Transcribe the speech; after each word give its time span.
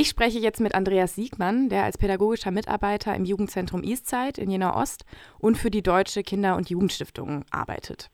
Ich 0.00 0.08
spreche 0.08 0.38
jetzt 0.38 0.62
mit 0.62 0.74
Andreas 0.74 1.14
Siegmann, 1.14 1.68
der 1.68 1.84
als 1.84 1.98
pädagogischer 1.98 2.50
Mitarbeiter 2.50 3.14
im 3.14 3.26
Jugendzentrum 3.26 3.82
Eastside 3.84 4.40
in 4.40 4.50
Jena 4.50 4.74
Ost 4.80 5.04
und 5.38 5.58
für 5.58 5.70
die 5.70 5.82
Deutsche 5.82 6.22
Kinder- 6.22 6.56
und 6.56 6.70
Jugendstiftung 6.70 7.44
arbeitet. 7.50 8.08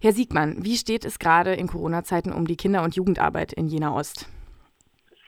Herr 0.00 0.10
Siegmann, 0.10 0.64
wie 0.64 0.74
steht 0.74 1.04
es 1.04 1.20
gerade 1.20 1.54
in 1.54 1.68
Corona-Zeiten 1.68 2.32
um 2.32 2.48
die 2.48 2.56
Kinder- 2.56 2.82
und 2.82 2.96
Jugendarbeit 2.96 3.52
in 3.52 3.68
Jena 3.68 3.94
Ost? 3.94 4.28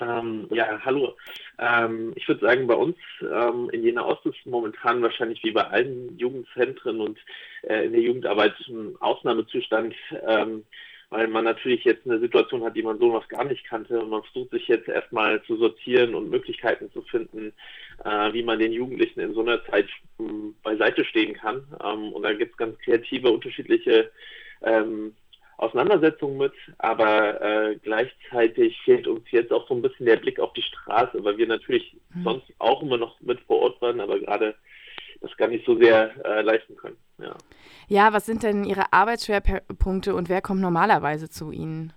Ähm, 0.01 0.49
ja, 0.51 0.81
hallo. 0.85 1.15
Ähm, 1.61 2.15
ich 2.17 2.27
würde 2.27 2.41
sagen, 2.41 2.67
bei 2.67 2.75
uns 2.75 2.97
ähm, 3.23 3.71
in 3.71 3.85
Jena 3.85 4.05
Ost 4.07 4.27
ist 4.27 4.45
momentan 4.45 5.03
wahrscheinlich 5.03 5.41
wie 5.45 5.53
bei 5.53 5.69
allen 5.69 6.19
Jugendzentren 6.19 7.01
und 7.01 7.17
äh, 7.63 7.85
in 7.87 7.93
der 7.93 8.03
Jugendarbeit 8.03 8.55
ein 8.67 8.97
Ausnahmezustand, 8.99 9.95
ähm, 10.27 10.65
weil 11.11 11.29
man 11.29 11.45
natürlich 11.45 11.85
jetzt 11.85 12.05
eine 12.07 12.19
Situation 12.19 12.65
hat, 12.65 12.75
die 12.75 12.83
man 12.83 12.99
so 12.99 13.13
noch 13.13 13.29
gar 13.29 13.45
nicht 13.45 13.65
kannte. 13.65 14.01
Und 14.01 14.11
man 14.11 14.23
versucht 14.25 14.51
sich 14.51 14.67
jetzt 14.69 14.89
erstmal 14.89 15.43
zu 15.45 15.57
sortieren 15.57 16.15
und 16.15 16.31
Möglichkeiten 16.31 16.91
zu 16.93 17.03
finden, 17.03 17.53
äh, 18.05 18.33
wie 18.33 18.43
man 18.43 18.59
den 18.59 18.73
Jugendlichen 18.73 19.21
in 19.21 19.35
so 19.35 19.41
einer 19.41 19.65
Zeit 19.67 19.89
ähm, 20.19 20.55
beiseite 20.63 21.05
stehen 21.05 21.35
kann. 21.35 21.65
Ähm, 21.83 22.13
und 22.13 22.23
da 22.23 22.33
gibt 22.33 22.53
es 22.53 22.57
ganz 22.57 22.77
kreative, 22.79 23.31
unterschiedliche 23.31 24.11
ähm, 24.63 25.15
Auseinandersetzungen 25.59 26.37
mit, 26.37 26.53
aber 26.79 27.41
äh, 27.41 27.77
gleichzeitig 27.77 28.79
fehlt 28.83 29.07
uns 29.07 29.23
jetzt 29.31 29.53
auch 29.53 29.67
so 29.69 29.75
ein 29.75 29.81
bisschen 29.81 30.05
der 30.05 30.17
Blick 30.17 30.39
auf 30.39 30.53
die 30.53 30.63
Straße, 30.63 31.25
weil 31.25 31.39
wir 31.39 31.47
natürlich 31.47 31.97
mhm. 32.15 32.25
sonst 32.25 32.47
auch 32.59 32.83
immer 32.83 32.99
noch 32.99 33.19
mit 33.21 33.41
vor 33.41 33.61
Ort 33.61 33.81
waren, 33.81 34.01
aber 34.01 34.19
gerade 34.19 34.55
das 35.23 35.35
gar 35.39 35.49
nicht 35.49 35.65
so 35.65 35.79
sehr 35.79 36.13
äh, 36.27 36.43
leisten 36.43 36.77
können. 36.77 36.99
Ja. 37.19 37.37
ja, 37.89 38.13
was 38.13 38.27
sind 38.27 38.43
denn 38.43 38.65
Ihre 38.65 38.93
Arbeitsschwerpunkte 38.93 40.15
und 40.15 40.29
wer 40.29 40.43
kommt 40.43 40.61
normalerweise 40.61 41.31
zu 41.31 41.51
Ihnen? 41.51 41.93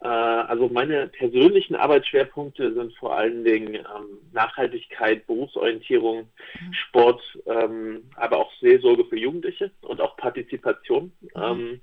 Äh, 0.00 0.08
also 0.08 0.68
meine 0.68 1.08
persönlichen 1.08 1.74
Arbeitsschwerpunkte 1.74 2.72
sind 2.74 2.94
vor 2.96 3.16
allen 3.16 3.44
Dingen 3.44 3.74
ähm, 3.74 4.18
Nachhaltigkeit, 4.32 5.26
Berufsorientierung, 5.26 6.28
mhm. 6.60 6.72
Sport, 6.72 7.22
ähm, 7.46 8.04
aber 8.16 8.38
auch 8.38 8.52
Seelsorge 8.60 9.04
für 9.04 9.18
Jugendliche 9.18 9.70
und 9.82 10.00
auch 10.00 10.16
Partizipation. 10.16 11.12
Mhm. 11.20 11.30
Ähm, 11.36 11.80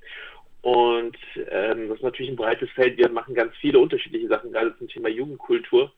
und 0.61 1.17
ähm, 1.51 1.89
das 1.89 1.97
ist 1.97 2.03
natürlich 2.03 2.31
ein 2.31 2.37
breites 2.37 2.69
Feld. 2.71 2.97
Wir 2.97 3.09
machen 3.09 3.35
ganz 3.35 3.55
viele 3.57 3.79
unterschiedliche 3.79 4.27
Sachen, 4.27 4.51
gerade 4.51 4.75
zum 4.77 4.87
Thema 4.87 5.09
Jugendkultur. 5.09 5.91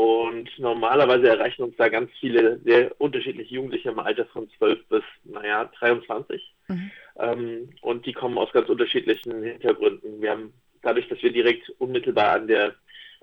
Und 0.00 0.48
normalerweise 0.58 1.28
erreichen 1.28 1.62
uns 1.62 1.76
da 1.76 1.90
ganz 1.90 2.10
viele 2.20 2.58
sehr 2.60 2.98
unterschiedliche 2.98 3.56
Jugendliche 3.56 3.90
im 3.90 3.98
Alter 3.98 4.24
von 4.24 4.48
12 4.56 4.88
bis, 4.88 5.02
naja, 5.24 5.70
23. 5.78 6.54
Mhm. 6.68 6.90
Ähm, 7.18 7.68
und 7.82 8.06
die 8.06 8.14
kommen 8.14 8.38
aus 8.38 8.50
ganz 8.50 8.70
unterschiedlichen 8.70 9.42
Hintergründen. 9.42 10.22
Wir 10.22 10.30
haben 10.30 10.54
dadurch, 10.80 11.06
dass 11.08 11.22
wir 11.22 11.30
direkt 11.30 11.68
unmittelbar 11.78 12.32
an 12.32 12.46
der 12.46 12.76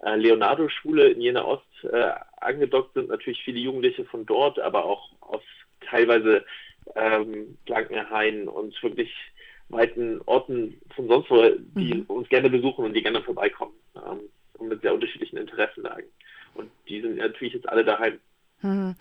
äh, 0.04 0.18
Leonardo-Schule 0.18 1.08
in 1.08 1.20
Jena 1.20 1.46
Ost 1.46 1.66
äh, 1.92 2.12
angedockt 2.42 2.94
sind, 2.94 3.10
natürlich 3.10 3.42
viele 3.42 3.58
Jugendliche 3.58 4.06
von 4.06 4.28
dort, 4.28 4.60
aber 4.60 4.86
auch 4.86 5.10
aus 5.22 5.42
teilweise 5.82 6.46
ähm, 6.94 7.58
Blankenhain 7.66 8.48
und 8.48 8.84
wirklich 8.84 9.12
weiten 9.70 10.22
Orten 10.28 10.80
von 10.96 11.08
sonst 11.08 11.32
wo, 11.32 11.42
die 11.80 11.96
mhm. 11.96 12.06
uns 12.06 12.30
gerne 12.30 12.52
besuchen 12.52 12.86
und 12.86 12.94
die 12.94 13.02
gerne 13.02 13.24
vorbeikommen 13.24 13.74
ähm, 13.96 14.30
und 14.58 14.68
mit 14.68 14.82
sehr 14.82 14.94
unterschiedlichen 14.94 15.38
Interessenlagen. 15.38 16.08
Und 16.54 16.70
die 16.88 17.02
sind 17.02 17.18
natürlich 17.18 17.54
jetzt 17.54 17.70
alle 17.70 17.86
daheim. 17.86 18.20
Mhm. 18.62 18.96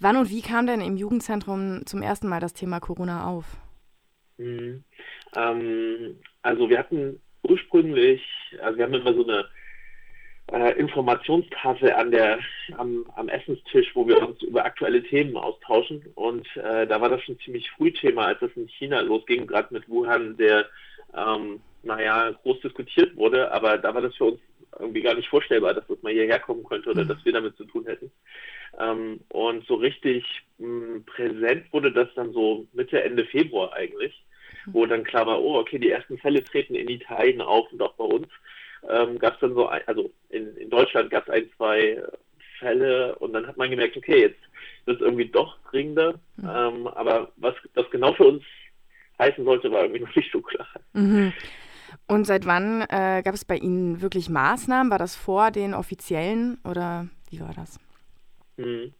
Wann 0.00 0.16
und 0.16 0.30
wie 0.30 0.42
kam 0.42 0.66
denn 0.66 0.80
im 0.80 0.96
Jugendzentrum 0.96 1.86
zum 1.86 2.02
ersten 2.02 2.28
Mal 2.28 2.40
das 2.40 2.54
Thema 2.54 2.80
Corona 2.80 3.26
auf? 3.26 3.44
Mhm. 4.38 4.84
Ähm, 5.36 6.16
also 6.42 6.68
wir 6.68 6.78
hatten 6.78 7.20
ursprünglich, 7.42 8.22
also 8.60 8.78
wir 8.78 8.84
haben 8.84 8.94
immer 8.94 9.14
so 9.14 9.24
eine 9.24 9.44
äh, 10.52 10.78
Informationstafel 10.78 11.92
an 11.92 12.10
der, 12.10 12.38
am, 12.76 13.06
am, 13.16 13.28
Essenstisch, 13.28 13.90
wo 13.94 14.06
wir 14.06 14.26
uns 14.26 14.42
über 14.42 14.64
aktuelle 14.64 15.02
Themen 15.02 15.36
austauschen. 15.36 16.04
Und 16.14 16.46
äh, 16.56 16.86
da 16.86 17.00
war 17.00 17.08
das 17.08 17.22
schon 17.22 17.38
ziemlich 17.40 17.70
früh 17.70 17.92
Thema, 17.92 18.26
als 18.26 18.42
es 18.42 18.56
in 18.56 18.68
China 18.68 19.00
losging, 19.00 19.46
gerade 19.46 19.72
mit 19.72 19.88
Wuhan, 19.88 20.36
der, 20.36 20.66
ähm, 21.14 21.60
naja, 21.82 22.32
groß 22.42 22.60
diskutiert 22.60 23.16
wurde. 23.16 23.50
Aber 23.52 23.78
da 23.78 23.94
war 23.94 24.02
das 24.02 24.14
für 24.16 24.24
uns 24.24 24.40
irgendwie 24.82 25.02
gar 25.02 25.14
nicht 25.14 25.28
vorstellbar, 25.28 25.74
dass 25.74 25.86
das 25.86 26.02
mal 26.02 26.12
hierher 26.12 26.38
kommen 26.38 26.64
könnte 26.64 26.90
oder 26.90 27.04
mhm. 27.04 27.08
dass 27.08 27.24
wir 27.24 27.32
damit 27.32 27.56
zu 27.56 27.64
tun 27.64 27.86
hätten. 27.86 28.10
Ähm, 28.78 29.20
und 29.30 29.66
so 29.66 29.74
richtig 29.74 30.24
mh, 30.58 30.66
hm, 30.66 31.04
präsent 31.04 31.72
wurde 31.72 31.92
das 31.92 32.08
dann 32.14 32.32
so 32.32 32.66
Mitte, 32.72 33.02
Ende 33.02 33.24
Februar 33.24 33.72
eigentlich, 33.72 34.24
wo 34.66 34.86
dann 34.86 35.04
klar 35.04 35.26
war, 35.26 35.42
oh, 35.42 35.58
okay, 35.58 35.78
die 35.78 35.90
ersten 35.90 36.18
Fälle 36.18 36.44
treten 36.44 36.74
in 36.74 36.88
Italien 36.88 37.40
auf 37.40 37.72
und 37.72 37.82
auch 37.82 37.94
bei 37.94 38.04
uns 38.04 38.28
ähm, 38.88 39.18
gab 39.18 39.34
es 39.34 39.40
dann 39.40 39.54
so, 39.54 39.66
ein, 39.68 39.82
also 39.86 40.10
in, 40.30 40.56
in 40.56 40.70
Deutschland 40.70 41.10
gab 41.10 41.26
es 41.28 41.34
ein, 41.34 41.50
zwei 41.56 42.02
Fälle 42.58 43.16
und 43.16 43.32
dann 43.32 43.46
hat 43.46 43.56
man 43.56 43.70
gemerkt, 43.70 43.96
okay, 43.96 44.20
jetzt 44.20 44.40
wird 44.84 45.00
es 45.00 45.02
irgendwie 45.02 45.28
doch 45.28 45.58
dringender. 45.70 46.14
Mhm. 46.36 46.48
Ähm, 46.48 46.86
aber 46.88 47.32
was 47.36 47.54
das 47.74 47.90
genau 47.90 48.12
für 48.14 48.24
uns 48.24 48.44
heißen 49.18 49.44
sollte, 49.44 49.70
war 49.70 49.82
irgendwie 49.82 50.00
noch 50.04 50.14
nicht 50.14 50.32
so 50.32 50.40
klar. 50.40 50.68
Mhm. 50.92 51.32
Und 52.06 52.26
seit 52.26 52.46
wann 52.46 52.82
äh, 52.82 53.22
gab 53.24 53.34
es 53.34 53.44
bei 53.44 53.56
Ihnen 53.56 54.02
wirklich 54.02 54.28
Maßnahmen? 54.28 54.90
War 54.90 54.98
das 54.98 55.16
vor 55.16 55.50
den 55.50 55.74
offiziellen 55.74 56.58
oder 56.68 57.08
wie 57.30 57.40
war 57.40 57.52
das? 57.54 57.78
Mhm. 58.56 58.92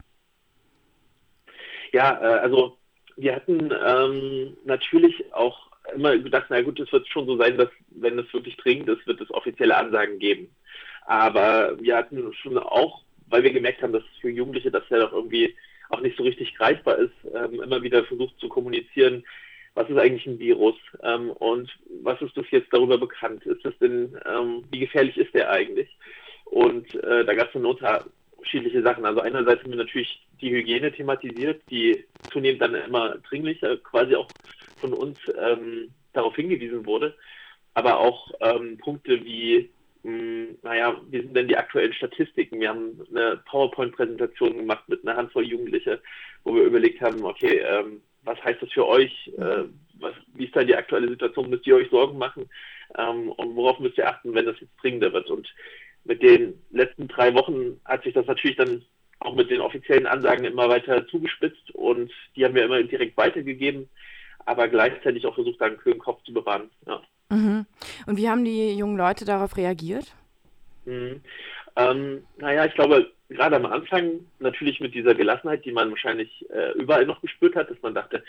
Ja, 1.93 2.21
äh, 2.21 2.41
also 2.41 2.79
wir 3.17 3.35
hatten 3.35 3.71
ähm, 3.85 4.57
natürlich 4.65 5.33
auch 5.35 5.71
immer 5.95 6.17
gedacht, 6.17 6.47
na 6.49 6.63
gut, 6.63 6.81
es 6.81 6.93
wird 6.93 7.07
schon 7.09 7.27
so 7.27 7.37
sein, 7.37 7.59
dass 7.59 7.69
wenn 7.91 8.19
es 8.19 8.33
wirklich 8.33 8.57
dringend 8.57 8.89
ist, 8.89 9.07
wird 9.07 9.21
es 9.21 9.31
offizielle 9.31 9.77
Ansagen 9.77 10.19
geben. 10.19 10.49
Aber 11.07 11.79
wir 11.81 11.97
hatten 11.97 12.33
schon 12.35 12.57
auch, 12.59 13.03
weil 13.27 13.43
wir 13.43 13.53
gemerkt 13.53 13.83
haben, 13.83 13.93
dass 13.93 14.05
für 14.21 14.31
Jugendliche 14.31 14.71
das 14.71 14.85
ja 14.89 14.99
doch 14.99 15.13
irgendwie 15.13 15.55
auch 15.91 16.01
nicht 16.01 16.17
so 16.17 16.23
richtig 16.23 16.55
greifbar 16.55 16.99
ist, 16.99 17.13
ähm, 17.35 17.61
immer 17.61 17.83
wieder 17.83 18.05
versucht 18.05 18.39
zu 18.39 18.49
kommunizieren, 18.49 19.25
was 19.75 19.89
ist 19.89 19.99
eigentlich 19.99 20.27
ein 20.27 20.39
Virus 20.39 20.77
ähm, 21.03 21.31
und 21.31 21.71
was 22.03 22.21
ist 22.21 22.35
bis 22.35 22.51
jetzt 22.51 22.73
darüber 22.73 22.99
bekannt? 22.99 23.45
Ist 23.47 23.65
das 23.65 23.77
denn, 23.79 24.17
ähm, 24.27 24.65
wie 24.71 24.81
gefährlich 24.81 25.17
ist 25.17 25.35
der 25.35 25.51
eigentlich? 25.51 25.89
Und 26.45 26.95
äh, 27.03 27.25
da 27.25 27.35
gab 27.35 27.47
es 27.47 27.53
dann 27.55 27.65
unterschiedliche 27.65 28.83
Sachen. 28.83 29.07
Also 29.07 29.21
einerseits 29.21 29.63
haben 29.63 29.71
wir 29.71 29.79
natürlich 29.79 30.27
die 30.41 30.51
Hygiene 30.51 30.93
thematisiert, 30.93 31.63
die 31.71 32.05
zunehmend 32.31 32.61
dann 32.61 32.75
immer 32.75 33.17
dringlicher 33.29 33.79
quasi 33.79 34.15
auch 34.15 34.29
von 34.79 34.93
uns 34.93 35.19
ähm, 35.39 35.91
darauf 36.13 36.37
hingewiesen 36.37 36.85
wurde, 36.85 37.15
aber 37.75 37.99
auch 37.99 38.33
ähm, 38.41 38.77
Punkte 38.79 39.25
wie, 39.25 39.71
mh, 40.03 40.11
hm, 40.11 40.59
naja, 40.63 41.01
wie 41.09 41.21
sind 41.21 41.35
denn 41.35 41.49
die 41.49 41.57
aktuellen 41.57 41.95
Statistiken? 41.95 42.61
Wir 42.61 42.69
haben 42.69 43.01
eine 43.11 43.41
PowerPoint-Präsentation 43.47 44.59
gemacht 44.59 44.87
mit 44.89 45.07
einer 45.07 45.17
Handvoll 45.17 45.45
Jugendliche, 45.45 46.03
wo 46.45 46.55
wir 46.55 46.65
überlegt 46.65 47.01
haben, 47.01 47.25
okay, 47.25 47.63
ähm, 47.67 48.03
was 48.23 48.43
heißt 48.45 48.63
das 48.63 48.73
für 48.73 48.87
euch? 48.87 49.33
Äh, 49.39 49.65
was, 49.95 50.15
wie 50.35 50.45
ist 50.45 50.57
da 50.57 50.65
die 50.65 50.77
aktuelle 50.77 51.09
Situation? 51.09 51.51
Müsst 51.51 51.67
ihr 51.67 51.77
euch 51.77 51.91
Sorgen 51.91 52.19
machen? 52.19 52.49
Ähm, 52.99 53.31
und 53.33 53.57
worauf 53.57 53.79
müsst 53.79 53.99
ihr 53.99 54.09
achten, 54.09 54.35
wenn 54.35 54.47
das 54.47 54.61
jetzt 54.61 54.73
dringender 54.81 55.13
wird? 55.13 55.31
Und 55.31 55.53
mit 56.05 56.23
den 56.23 56.61
letzten 56.71 57.09
drei 57.09 57.35
Wochen 57.35 57.81
hat 57.85 58.03
sich 58.03 58.15
das 58.15 58.27
natürlich 58.27 58.57
dann 58.57 58.85
auch 59.21 59.35
mit 59.37 59.51
den 59.51 59.61
offiziellen 59.61 60.07
Ansagen 60.07 60.45
immer 60.45 60.69
weiter 60.69 61.07
zugespitzt 61.07 61.71
und 61.75 62.11
die 62.35 62.45
haben 62.45 62.57
wir 62.57 62.65
immer 62.65 62.83
direkt 62.83 63.17
weitergegeben 63.17 63.89
aber 64.47 64.69
gleichzeitig 64.69 65.27
auch 65.27 65.35
versucht, 65.35 65.61
einen 65.63 65.79
kühlen 65.79 65.99
Kopf 65.99 66.23
zu 66.25 66.33
bewahren. 66.33 66.71
Ja. 66.87 67.03
Mhm. 67.31 67.67
Und 68.07 68.17
wie 68.17 68.29
haben 68.29 68.45
die 68.45 68.77
jungen 68.77 68.97
Leute 68.97 69.25
darauf 69.25 69.57
reagiert? 69.57 70.15
Mhm. 70.85 71.21
Ähm, 71.77 72.25
naja, 72.37 72.67
ich 72.67 72.75
glaube, 72.75 73.11
gerade 73.33 73.57
am 73.57 73.67
Anfang 73.67 74.21
natürlich 74.39 74.81
mit 74.81 74.95
dieser 74.95 75.15
Gelassenheit, 75.15 75.65
die 75.65 75.73
man 75.73 75.91
wahrscheinlich 75.91 76.47
äh, 76.51 76.73
überall 76.73 77.07
noch 77.07 77.21
gespürt 77.21 77.57
hat, 77.57 77.71
dass 77.71 77.81
man 77.83 77.95
dachte, 77.95 78.23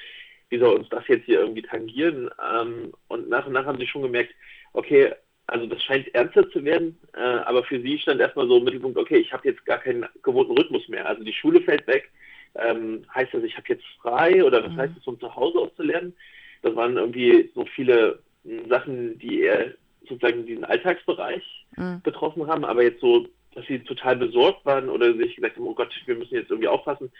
wie 0.50 0.60
soll 0.60 0.76
uns 0.76 0.90
das 0.90 1.08
jetzt 1.08 1.26
hier 1.26 1.40
irgendwie 1.40 1.62
tangieren? 1.62 2.30
Ähm, 2.54 2.94
und 3.08 3.30
nach 3.30 3.48
und 3.48 3.54
nach 3.54 3.66
haben 3.66 3.80
sie 3.80 3.88
schon 3.88 4.04
gemerkt, 4.04 4.34
okay, 4.74 5.14
also 5.48 5.66
das 5.68 5.84
scheint 5.84 6.14
ernster 6.16 6.50
zu 6.52 6.64
werden, 6.64 6.98
äh, 7.16 7.20
aber 7.20 7.64
für 7.64 7.82
sie 7.82 8.00
stand 8.00 8.22
erstmal 8.22 8.48
so 8.48 8.58
im 8.58 8.64
Mittelpunkt, 8.64 8.98
okay, 8.98 9.18
ich 9.18 9.34
habe 9.34 9.48
jetzt 9.48 9.66
gar 9.66 9.80
keinen 9.80 10.06
gewohnten 10.22 10.58
Rhythmus 10.58 10.88
mehr. 10.88 11.06
Also 11.06 11.24
die 11.24 11.34
Schule 11.34 11.62
fällt 11.62 11.86
weg, 11.88 12.10
ähm, 12.56 13.04
heißt 13.14 13.34
das, 13.34 13.44
ich 13.44 13.56
habe 13.56 13.68
jetzt 13.70 13.84
frei 14.02 14.44
oder 14.44 14.64
was 14.64 14.72
mhm. 14.72 14.78
heißt 14.78 14.94
es, 15.00 15.08
um 15.08 15.20
zu 15.20 15.36
Hause 15.36 15.60
auszulernen? 15.60 16.16
Das 16.62 16.76
waren 16.76 16.96
irgendwie 16.96 17.52
so 17.54 17.66
viele 17.66 18.20
hm, 18.46 18.70
Sachen, 18.70 19.20
die 19.20 19.42
eher 19.42 19.74
sozusagen 20.08 20.46
diesen 20.46 20.64
Alltagsbereich 20.64 21.44
mhm. 21.76 22.02
betroffen 22.04 22.48
haben, 22.48 22.64
aber 22.64 22.84
jetzt 22.84 23.02
so, 23.02 23.28
dass 23.56 23.66
sie 23.68 23.80
total 23.80 24.16
besorgt 24.16 24.66
waren 24.66 24.90
oder 24.90 25.14
sich 25.16 25.36
gesagt 25.36 25.56
haben, 25.56 25.68
oh 25.68 25.74
Gott, 25.74 25.94
wir 26.06 26.16
müssen 26.16 26.36
jetzt 26.36 26.50
irgendwie 26.50 26.68
aufpassen. 26.68 27.12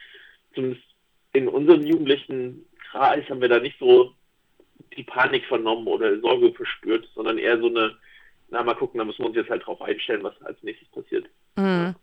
Zumindest 0.54 0.84
in 1.34 1.48
unserem 1.48 1.86
jugendlichen 1.86 2.66
Kreis 2.92 3.28
haben 3.30 3.42
wir 3.42 3.50
da 3.50 3.60
nicht 3.60 3.78
so 3.80 4.14
die 4.96 5.04
Panik 5.04 5.46
vernommen 5.46 5.88
oder 5.88 6.20
Sorge 6.20 6.54
verspürt, 6.54 7.08
sondern 7.16 7.38
eher 7.38 7.60
so 7.60 7.68
eine, 7.68 7.96
na 8.50 8.64
mal 8.64 8.76
gucken, 8.76 9.00
da 9.00 9.06
müssen 9.06 9.20
wir 9.20 9.28
uns 9.28 9.36
jetzt 9.36 9.50
halt 9.50 9.66
drauf 9.66 9.82
einstellen, 9.82 10.24
was 10.24 10.40
als 10.44 10.62
nächstes 10.62 10.90
passiert. 10.90 11.26
Mhm. 11.56 11.96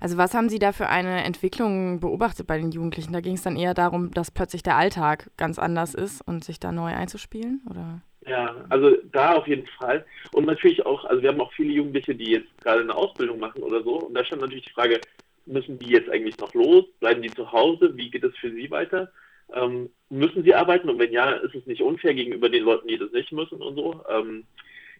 Also 0.00 0.18
was 0.18 0.34
haben 0.34 0.48
Sie 0.48 0.58
da 0.58 0.72
für 0.72 0.88
eine 0.88 1.24
Entwicklung 1.24 2.00
beobachtet 2.00 2.46
bei 2.46 2.58
den 2.58 2.70
Jugendlichen? 2.70 3.12
Da 3.12 3.20
ging 3.20 3.34
es 3.34 3.42
dann 3.42 3.56
eher 3.56 3.72
darum, 3.74 4.10
dass 4.12 4.30
plötzlich 4.30 4.62
der 4.62 4.76
Alltag 4.76 5.30
ganz 5.36 5.58
anders 5.58 5.94
ist 5.94 6.20
und 6.20 6.44
sich 6.44 6.60
da 6.60 6.72
neu 6.72 6.92
einzuspielen, 6.94 7.62
oder? 7.70 8.02
Ja, 8.26 8.64
also 8.70 8.96
da 9.12 9.34
auf 9.34 9.46
jeden 9.46 9.66
Fall. 9.78 10.04
Und 10.32 10.46
natürlich 10.46 10.84
auch, 10.84 11.04
also 11.04 11.22
wir 11.22 11.30
haben 11.30 11.40
auch 11.40 11.52
viele 11.52 11.72
Jugendliche, 11.72 12.14
die 12.14 12.32
jetzt 12.32 12.60
gerade 12.62 12.80
eine 12.80 12.94
Ausbildung 12.94 13.38
machen 13.38 13.62
oder 13.62 13.82
so. 13.82 14.00
Und 14.00 14.14
da 14.14 14.24
stand 14.24 14.42
natürlich 14.42 14.64
die 14.64 14.72
Frage, 14.72 15.00
müssen 15.46 15.78
die 15.78 15.90
jetzt 15.90 16.10
eigentlich 16.10 16.36
noch 16.38 16.52
los? 16.54 16.84
Bleiben 16.98 17.22
die 17.22 17.30
zu 17.30 17.50
Hause? 17.52 17.96
Wie 17.96 18.10
geht 18.10 18.24
es 18.24 18.36
für 18.36 18.50
sie 18.50 18.70
weiter? 18.70 19.12
Ähm, 19.54 19.90
müssen 20.10 20.42
sie 20.42 20.54
arbeiten? 20.54 20.88
Und 20.90 20.98
wenn 20.98 21.12
ja, 21.12 21.30
ist 21.30 21.54
es 21.54 21.66
nicht 21.66 21.82
unfair 21.82 22.14
gegenüber 22.14 22.48
den 22.48 22.64
Leuten, 22.64 22.88
die 22.88 22.98
das 22.98 23.12
nicht 23.12 23.30
müssen 23.30 23.62
und 23.62 23.76
so. 23.76 24.04
Ähm, 24.08 24.44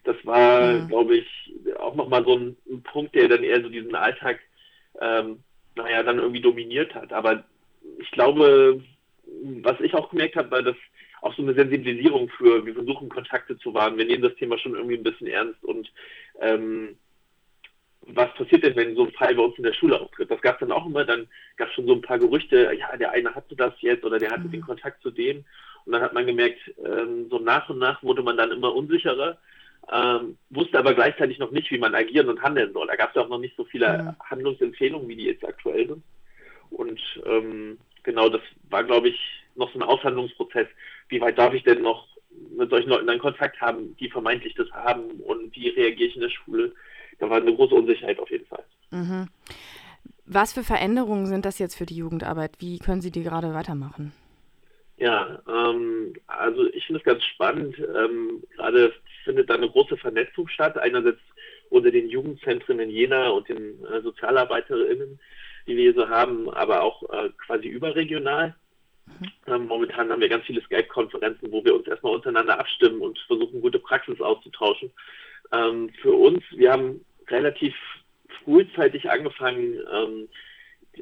das 0.05 0.15
war, 0.23 0.71
mhm. 0.71 0.87
glaube 0.87 1.17
ich, 1.17 1.27
auch 1.79 1.95
nochmal 1.95 2.23
so 2.23 2.37
ein, 2.37 2.55
ein, 2.69 2.81
Punkt, 2.81 3.13
der 3.13 3.27
dann 3.27 3.43
eher 3.43 3.61
so 3.61 3.67
diesen 3.67 3.93
Alltag, 3.93 4.39
ähm, 5.01 5.39
naja, 5.75 6.01
dann 6.01 6.19
irgendwie 6.19 6.41
dominiert 6.41 6.95
hat. 6.95 7.11
Aber 7.11 7.43
ich 7.99 8.09
glaube, 8.11 8.81
was 9.61 9.79
ich 9.81 9.93
auch 9.95 10.09
gemerkt 10.09 10.37
habe, 10.37 10.49
war, 10.49 10.63
dass 10.63 10.77
auch 11.27 11.35
so 11.35 11.41
eine 11.41 11.53
Sensibilisierung 11.53 12.29
für, 12.29 12.65
wir 12.65 12.73
versuchen 12.73 13.09
Kontakte 13.09 13.57
zu 13.57 13.73
wahren, 13.73 13.97
wir 13.97 14.05
nehmen 14.05 14.23
das 14.23 14.35
Thema 14.35 14.57
schon 14.57 14.75
irgendwie 14.75 14.97
ein 14.97 15.03
bisschen 15.03 15.27
ernst 15.27 15.63
und 15.63 15.91
ähm, 16.41 16.97
was 18.09 18.33
passiert 18.35 18.63
denn, 18.63 18.75
wenn 18.75 18.95
so 18.95 19.05
ein 19.05 19.11
Fall 19.11 19.35
bei 19.35 19.43
uns 19.43 19.57
in 19.57 19.63
der 19.63 19.73
Schule 19.73 19.99
auftritt? 19.99 20.31
Das 20.31 20.41
gab 20.41 20.55
es 20.55 20.59
dann 20.61 20.71
auch 20.71 20.85
immer, 20.85 21.03
dann 21.03 21.27
gab 21.57 21.67
es 21.67 21.73
schon 21.73 21.87
so 21.87 21.93
ein 21.93 22.01
paar 22.01 22.19
Gerüchte, 22.19 22.71
ja, 22.77 22.95
der 22.95 23.11
eine 23.11 23.35
hatte 23.35 23.55
das 23.55 23.73
jetzt 23.81 24.05
oder 24.05 24.17
der 24.17 24.31
hatte 24.31 24.47
mhm. 24.47 24.51
den 24.51 24.61
Kontakt 24.61 25.01
zu 25.01 25.11
dem. 25.11 25.43
Und 25.85 25.91
dann 25.93 26.01
hat 26.01 26.13
man 26.13 26.25
gemerkt, 26.25 26.59
ähm, 26.85 27.27
so 27.29 27.39
nach 27.39 27.69
und 27.69 27.79
nach 27.79 28.01
wurde 28.03 28.23
man 28.23 28.37
dann 28.37 28.51
immer 28.51 28.73
unsicherer, 28.73 29.37
ähm, 29.91 30.37
wusste 30.49 30.79
aber 30.79 30.93
gleichzeitig 30.93 31.39
noch 31.39 31.51
nicht, 31.51 31.71
wie 31.71 31.77
man 31.77 31.95
agieren 31.95 32.29
und 32.29 32.41
handeln 32.41 32.73
soll. 32.73 32.87
Da 32.87 32.95
gab 32.95 33.09
es 33.09 33.15
ja 33.15 33.23
auch 33.23 33.29
noch 33.29 33.39
nicht 33.39 33.55
so 33.55 33.65
viele 33.65 34.03
mhm. 34.03 34.29
Handlungsempfehlungen, 34.29 35.07
wie 35.07 35.15
die 35.15 35.25
jetzt 35.25 35.45
aktuell 35.45 35.87
sind. 35.87 36.03
Und 36.69 37.01
ähm, 37.25 37.77
genau, 38.03 38.29
das 38.29 38.41
war, 38.69 38.83
glaube 38.83 39.09
ich, 39.09 39.19
noch 39.55 39.71
so 39.71 39.79
ein 39.79 39.83
Aushandlungsprozess. 39.83 40.67
Wie 41.09 41.21
weit 41.21 41.37
darf 41.37 41.53
ich 41.53 41.63
denn 41.63 41.81
noch 41.81 42.07
mit 42.55 42.69
solchen 42.69 42.89
Leuten 42.89 43.07
dann 43.07 43.19
Kontakt 43.19 43.59
haben, 43.61 43.95
die 43.97 44.09
vermeintlich 44.09 44.53
das 44.55 44.69
haben 44.71 45.09
und 45.21 45.55
wie 45.55 45.69
reagiere 45.69 46.09
ich 46.09 46.15
in 46.15 46.21
der 46.21 46.29
Schule? 46.29 46.73
da 47.19 47.29
war 47.29 47.37
eine 47.37 47.53
große 47.53 47.75
Unsicherheit 47.75 48.19
auf 48.19 48.29
jeden 48.29 48.45
Fall. 48.45 48.63
Mhm. 48.91 49.27
Was 50.25 50.53
für 50.53 50.63
Veränderungen 50.63 51.25
sind 51.25 51.45
das 51.45 51.59
jetzt 51.59 51.75
für 51.75 51.85
die 51.85 51.95
Jugendarbeit? 51.95 52.51
Wie 52.59 52.79
können 52.79 53.01
Sie 53.01 53.11
die 53.11 53.23
gerade 53.23 53.53
weitermachen? 53.53 54.11
Ja, 54.97 55.41
ähm, 55.47 56.13
also 56.25 56.67
ich 56.73 56.85
finde 56.85 56.99
es 56.99 57.05
ganz 57.05 57.23
spannend. 57.23 57.77
Ähm, 57.79 58.43
gerade 58.55 58.93
findet 59.23 59.49
da 59.49 59.55
eine 59.55 59.69
große 59.69 59.97
Vernetzung 59.97 60.47
statt. 60.47 60.77
Einerseits 60.77 61.19
unter 61.69 61.91
den 61.91 62.09
Jugendzentren 62.09 62.79
in 62.79 62.89
Jena 62.89 63.29
und 63.29 63.47
den 63.47 63.83
äh, 63.85 64.01
SozialarbeiterInnen, 64.01 65.19
die 65.67 65.75
wir 65.75 65.83
hier 65.83 65.93
so 65.93 66.09
haben, 66.09 66.49
aber 66.49 66.81
auch 66.81 67.03
äh, 67.09 67.29
quasi 67.45 67.67
überregional. 67.67 68.55
Mhm. 69.07 69.31
Ähm, 69.47 69.67
momentan 69.67 70.09
haben 70.09 70.21
wir 70.21 70.29
ganz 70.29 70.45
viele 70.45 70.61
Skype-Konferenzen, 70.61 71.51
wo 71.51 71.63
wir 71.63 71.75
uns 71.75 71.87
erstmal 71.87 72.15
untereinander 72.15 72.59
abstimmen 72.59 73.01
und 73.01 73.17
versuchen, 73.27 73.61
gute 73.61 73.79
Praxis 73.79 74.19
auszutauschen. 74.21 74.91
Ähm, 75.51 75.89
für 76.01 76.13
uns, 76.13 76.43
wir 76.51 76.71
haben 76.71 77.03
relativ 77.29 77.73
frühzeitig 78.43 79.09
angefangen, 79.09 79.79
ähm, 79.91 80.27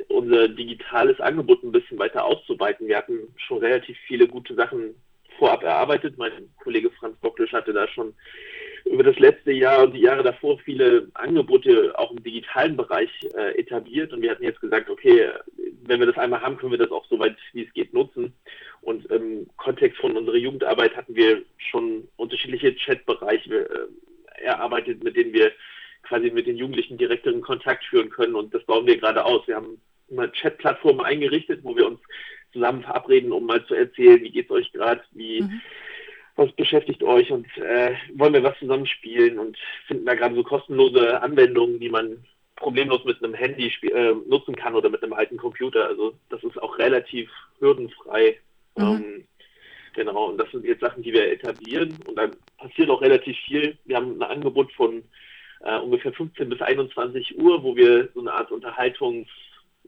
unser 0.09 0.47
digitales 0.49 1.19
Angebot 1.19 1.63
ein 1.63 1.71
bisschen 1.71 1.97
weiter 1.97 2.25
auszuweiten. 2.25 2.87
Wir 2.87 2.97
hatten 2.97 3.33
schon 3.37 3.59
relativ 3.59 3.97
viele 4.07 4.27
gute 4.27 4.53
Sachen 4.55 4.95
vorab 5.37 5.63
erarbeitet. 5.63 6.17
Mein 6.17 6.31
Kollege 6.61 6.89
Franz 6.91 7.17
Bocklisch 7.17 7.53
hatte 7.53 7.73
da 7.73 7.87
schon 7.87 8.13
über 8.85 9.03
das 9.03 9.17
letzte 9.17 9.51
Jahr 9.51 9.83
und 9.83 9.93
die 9.93 10.01
Jahre 10.01 10.23
davor 10.23 10.59
viele 10.59 11.09
Angebote 11.15 11.93
auch 11.97 12.11
im 12.11 12.23
digitalen 12.23 12.77
Bereich 12.77 13.09
äh, 13.35 13.57
etabliert. 13.59 14.13
Und 14.13 14.21
wir 14.21 14.31
hatten 14.31 14.43
jetzt 14.43 14.61
gesagt, 14.61 14.89
okay, 14.89 15.29
wenn 15.83 15.99
wir 15.99 16.07
das 16.07 16.17
einmal 16.17 16.41
haben, 16.41 16.57
können 16.57 16.71
wir 16.71 16.77
das 16.77 16.91
auch 16.91 17.05
so 17.07 17.19
weit 17.19 17.35
wie 17.53 17.63
es 17.63 17.73
geht 17.73 17.93
nutzen. 17.93 18.33
Und 18.81 19.05
im 19.07 19.47
Kontext 19.57 19.99
von 19.99 20.15
unserer 20.15 20.37
Jugendarbeit 20.37 20.95
hatten 20.95 21.15
wir 21.15 21.41
schon 21.57 22.07
unterschiedliche 22.15 22.75
Chatbereiche 22.75 23.67
äh, 23.67 24.43
erarbeitet, 24.43 25.03
mit 25.03 25.15
denen 25.15 25.33
wir 25.33 25.51
quasi 26.03 26.29
mit 26.29 26.45
den 26.45 26.57
Jugendlichen 26.57 26.97
direkteren 26.97 27.41
Kontakt 27.41 27.83
führen 27.85 28.11
können. 28.11 28.35
Und 28.35 28.53
das 28.53 28.63
bauen 28.65 28.85
wir 28.85 28.97
gerade 28.97 29.25
aus. 29.25 29.47
Wir 29.47 29.55
haben 29.55 29.81
eine 30.11 30.31
Chat-Plattform 30.31 30.99
eingerichtet, 30.99 31.61
wo 31.63 31.75
wir 31.75 31.87
uns 31.87 31.99
zusammen 32.53 32.83
verabreden, 32.83 33.31
um 33.31 33.45
mal 33.45 33.65
zu 33.65 33.73
erzählen, 33.73 34.21
wie 34.21 34.31
geht 34.31 34.45
es 34.45 34.51
euch 34.51 34.71
gerade, 34.71 35.01
wie 35.11 35.41
mhm. 35.41 35.61
Was 36.35 36.51
beschäftigt 36.53 37.01
euch 37.03 37.31
und 37.31 37.45
äh, 37.57 37.95
wollen 38.15 38.33
wir 38.33 38.43
was 38.43 38.57
zusammenspielen 38.59 39.39
und 39.39 39.57
finden 39.87 40.05
da 40.05 40.15
gerade 40.15 40.35
so 40.35 40.43
kostenlose 40.43 41.21
Anwendungen, 41.21 41.79
die 41.79 41.89
man 41.89 42.25
problemlos 42.55 43.03
mit 43.05 43.23
einem 43.23 43.33
Handy 43.33 43.71
äh, 43.83 44.13
nutzen 44.27 44.55
kann 44.55 44.75
oder 44.75 44.89
mit 44.89 45.03
einem 45.03 45.13
alten 45.13 45.37
Computer. 45.37 45.87
Also 45.87 46.13
das 46.29 46.43
ist 46.43 46.61
auch 46.61 46.77
relativ 46.77 47.29
hürdenfrei. 47.59 48.37
Mhm. 48.77 48.83
Ähm, 48.83 49.23
genau, 49.93 50.29
und 50.29 50.37
das 50.37 50.51
sind 50.51 50.65
jetzt 50.65 50.81
Sachen, 50.81 51.03
die 51.03 51.13
wir 51.13 51.31
etablieren 51.31 51.97
und 52.05 52.17
dann 52.17 52.31
passiert 52.57 52.89
auch 52.89 53.01
relativ 53.01 53.37
viel. 53.45 53.77
Wir 53.85 53.97
haben 53.97 54.17
ein 54.17 54.23
Angebot 54.23 54.71
von 54.73 55.03
äh, 55.61 55.79
ungefähr 55.79 56.13
15 56.13 56.49
bis 56.49 56.61
21 56.61 57.37
Uhr, 57.39 57.63
wo 57.63 57.75
wir 57.75 58.09
so 58.13 58.21
eine 58.21 58.33
Art 58.33 58.51
Unterhaltungs, 58.51 59.27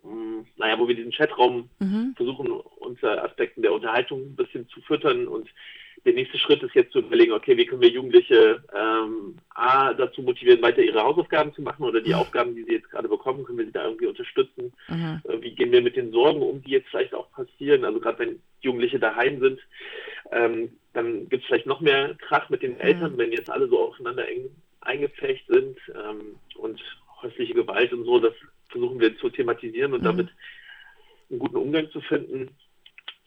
hm, 0.01 0.45
naja, 0.57 0.79
wo 0.79 0.87
wir 0.87 0.95
diesen 0.95 1.11
Chatraum 1.11 1.69
mhm. 1.79 2.13
versuchen, 2.15 2.49
unter 2.49 3.23
Aspekten 3.23 3.61
der 3.61 3.73
Unterhaltung 3.73 4.21
ein 4.21 4.35
bisschen 4.35 4.67
zu 4.69 4.81
füttern 4.81 5.27
und 5.27 5.49
der 6.07 6.13
nächste 6.13 6.39
Schritt 6.39 6.63
ist 6.63 6.73
jetzt 6.73 6.93
zu 6.93 6.99
überlegen, 6.99 7.33
okay, 7.33 7.57
wie 7.57 7.65
können 7.65 7.81
wir 7.81 7.89
Jugendliche 7.89 8.63
ähm, 8.73 9.35
A, 9.49 9.93
dazu 9.93 10.21
motivieren, 10.21 10.61
weiter 10.61 10.81
ihre 10.81 11.03
Hausaufgaben 11.03 11.53
zu 11.53 11.61
machen 11.61 11.83
oder 11.83 11.99
die 11.99 12.13
mhm. 12.13 12.19
Aufgaben, 12.19 12.55
die 12.55 12.63
sie 12.63 12.75
jetzt 12.75 12.89
gerade 12.89 13.09
bekommen, 13.09 13.43
können 13.43 13.57
wir 13.57 13.65
sie 13.65 13.73
da 13.73 13.83
irgendwie 13.83 14.07
unterstützen? 14.07 14.71
Mhm. 14.87 15.21
Äh, 15.25 15.41
wie 15.41 15.53
gehen 15.53 15.73
wir 15.73 15.81
mit 15.81 15.97
den 15.97 16.13
Sorgen 16.13 16.41
um, 16.41 16.61
die 16.61 16.71
jetzt 16.71 16.87
vielleicht 16.87 17.13
auch 17.13 17.29
passieren? 17.31 17.83
Also 17.83 17.99
gerade 17.99 18.19
wenn 18.19 18.41
Jugendliche 18.61 18.99
daheim 18.99 19.41
sind, 19.41 19.59
ähm, 20.31 20.71
dann 20.93 21.27
gibt 21.27 21.43
es 21.43 21.47
vielleicht 21.47 21.67
noch 21.67 21.81
mehr 21.81 22.15
Krach 22.15 22.49
mit 22.49 22.63
den 22.63 22.79
Eltern, 22.79 23.13
mhm. 23.13 23.17
wenn 23.17 23.33
jetzt 23.33 23.49
alle 23.49 23.67
so 23.67 23.77
aufeinander 23.89 24.27
eng 24.29 24.49
eingepfercht 24.79 25.45
sind 25.47 25.77
ähm, 25.93 26.37
und 26.55 26.81
häusliche 27.21 27.53
Gewalt 27.53 27.91
und 27.91 28.05
so, 28.05 28.19
das 28.19 28.33
versuchen 28.69 29.01
wir 29.01 29.17
zu 29.17 29.29
thematisieren 29.29 29.93
und 29.93 30.01
mhm. 30.01 30.05
damit 30.05 30.29
einen 31.29 31.39
guten 31.39 31.57
Umgang 31.57 31.91
zu 31.91 31.99
finden. 31.99 32.49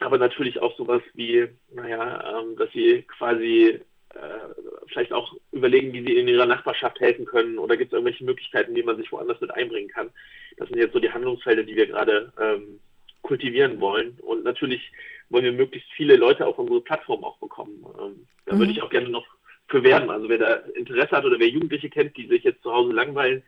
Aber 0.00 0.18
natürlich 0.18 0.60
auch 0.60 0.76
sowas 0.76 1.02
wie, 1.14 1.48
naja, 1.72 2.40
ähm, 2.40 2.56
dass 2.56 2.72
sie 2.72 3.02
quasi 3.02 3.80
äh, 4.14 4.88
vielleicht 4.88 5.12
auch 5.12 5.34
überlegen, 5.52 5.92
wie 5.92 6.04
sie 6.04 6.18
in 6.18 6.26
ihrer 6.26 6.46
Nachbarschaft 6.46 6.98
helfen 7.00 7.26
können 7.26 7.58
oder 7.58 7.76
gibt 7.76 7.92
es 7.92 7.96
irgendwelche 7.96 8.24
Möglichkeiten, 8.24 8.74
wie 8.74 8.82
man 8.82 8.96
sich 8.96 9.12
woanders 9.12 9.40
mit 9.40 9.52
einbringen 9.52 9.88
kann. 9.88 10.10
Das 10.56 10.68
sind 10.68 10.78
jetzt 10.78 10.94
so 10.94 11.00
die 11.00 11.12
Handlungsfelder, 11.12 11.62
die 11.62 11.76
wir 11.76 11.86
gerade 11.86 12.32
ähm, 12.40 12.80
kultivieren 13.22 13.80
wollen. 13.80 14.18
Und 14.22 14.42
natürlich 14.42 14.90
wollen 15.28 15.44
wir 15.44 15.52
möglichst 15.52 15.90
viele 15.92 16.16
Leute 16.16 16.46
auf 16.46 16.58
unsere 16.58 16.80
Plattform 16.80 17.22
auch 17.22 17.38
bekommen. 17.38 17.84
Ähm, 18.00 18.26
da 18.46 18.54
mhm. 18.54 18.58
würde 18.58 18.72
ich 18.72 18.82
auch 18.82 18.90
gerne 18.90 19.10
noch 19.10 19.26
für 19.68 19.84
werben. 19.84 20.10
Also 20.10 20.28
wer 20.28 20.38
da 20.38 20.54
Interesse 20.74 21.12
hat 21.12 21.24
oder 21.24 21.38
wer 21.38 21.48
Jugendliche 21.48 21.90
kennt, 21.90 22.16
die 22.16 22.26
sich 22.26 22.42
jetzt 22.42 22.62
zu 22.62 22.72
Hause 22.72 22.92
langweilen, 22.92 23.42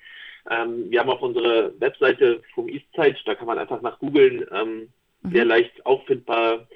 ähm, 0.51 0.91
wir 0.91 1.01
haben 1.01 1.11
auf 1.11 1.23
unserer 1.23 1.73
Webseite 1.81 2.43
vom 2.55 2.69
Eastzeit, 2.69 3.17
da 3.25 3.35
kann 3.35 3.47
man 3.47 3.59
einfach 3.59 3.81
nach 3.81 3.99
googeln, 3.99 4.47
ähm. 4.53 4.89
Sehr 5.23 5.45
leicht 5.45 5.85
auffindbar 5.87 6.67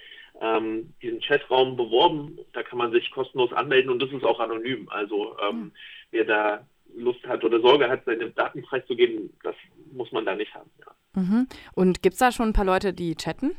ähm, 0.41 0.93
diesen 1.03 1.21
Chatraum 1.21 1.77
beworben. 1.77 2.39
Da 2.53 2.63
kann 2.63 2.79
man 2.79 2.93
sich 2.93 3.11
kostenlos 3.11 3.53
anmelden 3.53 3.91
und 3.91 4.01
das 4.01 4.11
ist 4.11 4.25
auch 4.25 4.41
anonym. 4.41 4.89
Also 4.89 5.37
ähm, 5.41 5.57
mhm. 5.57 5.73
wer 6.11 6.25
da 6.25 6.67
Lust 6.95 7.27
hat 7.27 7.45
oder 7.45 7.61
Sorge 7.61 7.89
hat, 7.89 8.05
seine 8.05 8.31
Daten 8.31 8.63
preiszugeben, 8.63 9.31
das 9.43 9.55
muss 9.93 10.13
man 10.13 10.25
da 10.25 10.35
nicht 10.35 10.55
haben. 10.55 10.71
Ja. 10.81 11.21
Mhm. 11.21 11.47
Und 11.75 12.03
gibt 12.03 12.15
es 12.15 12.19
da 12.19 12.33
schon 12.33 12.49
ein 12.49 12.53
paar 12.53 12.65
Leute, 12.65 12.93
die 12.93 13.15
chatten? 13.17 13.53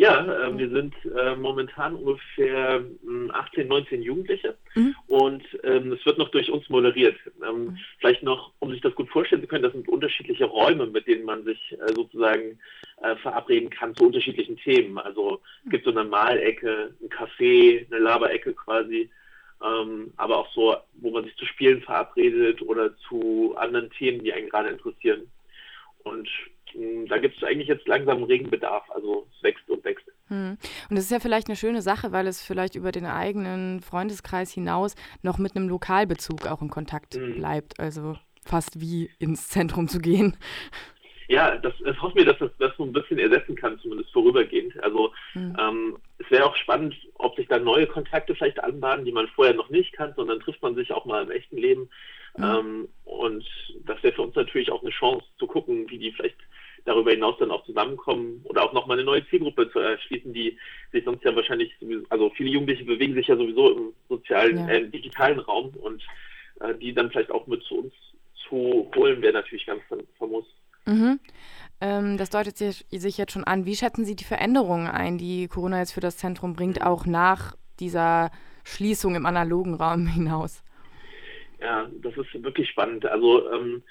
Ja, 0.00 0.24
äh, 0.24 0.56
wir 0.56 0.70
sind 0.70 0.94
äh, 1.14 1.36
momentan 1.36 1.94
ungefähr 1.94 2.82
18, 3.34 3.64
hm, 3.64 3.68
19 3.68 4.02
Jugendliche 4.02 4.56
mhm. 4.74 4.94
und 5.08 5.42
ähm, 5.62 5.92
es 5.92 6.06
wird 6.06 6.16
noch 6.16 6.30
durch 6.30 6.50
uns 6.50 6.66
moderiert. 6.70 7.16
Ähm, 7.46 7.64
mhm. 7.64 7.78
Vielleicht 7.98 8.22
noch, 8.22 8.50
um 8.60 8.70
sich 8.70 8.80
das 8.80 8.94
gut 8.94 9.10
vorstellen 9.10 9.42
zu 9.42 9.46
können, 9.46 9.62
das 9.62 9.74
sind 9.74 9.90
unterschiedliche 9.90 10.46
Räume, 10.46 10.86
mit 10.86 11.06
denen 11.06 11.26
man 11.26 11.44
sich 11.44 11.60
äh, 11.72 11.92
sozusagen 11.92 12.58
äh, 13.02 13.14
verabreden 13.16 13.68
kann 13.68 13.94
zu 13.94 14.06
unterschiedlichen 14.06 14.56
Themen. 14.56 14.96
Also 14.96 15.42
es 15.66 15.70
gibt 15.70 15.84
so 15.84 15.90
eine 15.90 16.04
Malecke, 16.04 16.94
ein 17.02 17.08
Café, 17.10 17.84
eine 17.90 17.98
Laberecke 17.98 18.54
quasi, 18.54 19.10
ähm, 19.62 20.14
aber 20.16 20.38
auch 20.38 20.50
so, 20.54 20.78
wo 20.94 21.10
man 21.10 21.24
sich 21.24 21.36
zu 21.36 21.44
Spielen 21.44 21.82
verabredet 21.82 22.62
oder 22.62 22.96
zu 23.06 23.54
anderen 23.58 23.90
Themen, 23.90 24.24
die 24.24 24.32
einen 24.32 24.48
gerade 24.48 24.70
interessieren. 24.70 25.30
Und 26.04 26.26
da 27.08 27.18
gibt 27.18 27.36
es 27.36 27.44
eigentlich 27.44 27.68
jetzt 27.68 27.86
langsam 27.86 28.22
Regenbedarf, 28.22 28.88
also 28.90 29.26
es 29.34 29.42
wächst 29.42 29.68
und 29.68 29.84
wächst. 29.84 30.06
Hm. 30.28 30.56
Und 30.88 30.96
das 30.96 31.04
ist 31.04 31.10
ja 31.10 31.20
vielleicht 31.20 31.48
eine 31.48 31.56
schöne 31.56 31.82
Sache, 31.82 32.12
weil 32.12 32.26
es 32.26 32.42
vielleicht 32.42 32.76
über 32.76 32.92
den 32.92 33.06
eigenen 33.06 33.80
Freundeskreis 33.80 34.52
hinaus 34.52 34.94
noch 35.22 35.38
mit 35.38 35.56
einem 35.56 35.68
Lokalbezug 35.68 36.46
auch 36.46 36.62
in 36.62 36.70
Kontakt 36.70 37.16
mhm. 37.16 37.34
bleibt. 37.34 37.80
Also 37.80 38.16
fast 38.44 38.80
wie 38.80 39.10
ins 39.18 39.48
Zentrum 39.48 39.88
zu 39.88 39.98
gehen. 39.98 40.36
Ja, 41.28 41.56
das, 41.58 41.72
das 41.84 42.00
hoffe 42.02 42.18
mir, 42.18 42.24
dass 42.24 42.38
das, 42.38 42.50
das 42.58 42.76
so 42.76 42.84
ein 42.84 42.92
bisschen 42.92 43.18
ersetzen 43.20 43.54
kann, 43.54 43.78
zumindest 43.78 44.10
vorübergehend. 44.12 44.82
Also 44.82 45.12
mhm. 45.34 45.56
ähm, 45.60 45.98
es 46.18 46.28
wäre 46.28 46.44
auch 46.44 46.56
spannend, 46.56 46.94
ob 47.14 47.36
sich 47.36 47.46
da 47.46 47.60
neue 47.60 47.86
Kontakte 47.86 48.34
vielleicht 48.34 48.62
anbahnen, 48.62 49.04
die 49.04 49.12
man 49.12 49.28
vorher 49.28 49.54
noch 49.54 49.70
nicht 49.70 49.92
kannte, 49.92 50.20
und 50.20 50.26
dann 50.26 50.40
trifft 50.40 50.60
man 50.60 50.74
sich 50.74 50.92
auch 50.92 51.04
mal 51.04 51.22
im 51.22 51.30
echten 51.30 51.56
Leben. 51.56 51.88
Mhm. 52.36 52.44
Ähm, 52.44 52.88
und 53.04 53.44
das 53.86 54.02
wäre 54.02 54.14
für 54.14 54.22
uns 54.22 54.34
natürlich 54.34 54.72
auch 54.72 54.82
eine 54.82 54.90
Chance 54.90 55.24
zu 55.38 55.46
gucken, 55.46 55.88
wie 55.88 55.98
die 55.98 56.10
vielleicht 56.10 56.36
darüber 56.90 57.12
hinaus 57.12 57.36
dann 57.38 57.52
auch 57.52 57.64
zusammenkommen 57.64 58.40
oder 58.44 58.64
auch 58.64 58.72
nochmal 58.72 58.98
eine 58.98 59.06
neue 59.06 59.26
Zielgruppe 59.28 59.70
zu 59.70 59.78
erschließen, 59.78 60.32
die 60.32 60.58
sich 60.92 61.04
sonst 61.04 61.24
ja 61.24 61.34
wahrscheinlich, 61.34 61.72
also 62.08 62.30
viele 62.30 62.50
Jugendliche 62.50 62.84
bewegen 62.84 63.14
sich 63.14 63.28
ja 63.28 63.36
sowieso 63.36 63.70
im 63.70 63.92
sozialen, 64.08 64.58
ja. 64.58 64.68
äh, 64.68 64.88
digitalen 64.88 65.38
Raum 65.38 65.70
und 65.80 66.02
äh, 66.60 66.74
die 66.74 66.92
dann 66.92 67.10
vielleicht 67.10 67.30
auch 67.30 67.46
mit 67.46 67.62
zu 67.62 67.78
uns 67.78 67.94
zu 68.48 68.90
holen, 68.96 69.22
wäre 69.22 69.34
natürlich 69.34 69.66
ganz 69.66 69.82
famos. 70.18 70.44
Mhm. 70.86 71.20
Ähm, 71.80 72.18
das 72.18 72.30
deutet 72.30 72.56
sich, 72.56 72.84
sich 72.90 73.18
jetzt 73.18 73.32
schon 73.32 73.44
an. 73.44 73.66
Wie 73.66 73.76
schätzen 73.76 74.04
Sie 74.04 74.16
die 74.16 74.24
Veränderungen 74.24 74.88
ein, 74.88 75.16
die 75.16 75.46
Corona 75.46 75.78
jetzt 75.78 75.92
für 75.92 76.00
das 76.00 76.16
Zentrum 76.16 76.54
bringt, 76.54 76.82
auch 76.82 77.06
nach 77.06 77.54
dieser 77.78 78.32
Schließung 78.64 79.14
im 79.14 79.26
analogen 79.26 79.74
Raum 79.74 80.06
hinaus? 80.08 80.64
Ja, 81.60 81.88
das 82.02 82.16
ist 82.16 82.42
wirklich 82.42 82.68
spannend. 82.68 83.06
Also 83.06 83.48
ähm, 83.52 83.82